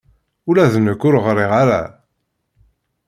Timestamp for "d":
0.73-0.75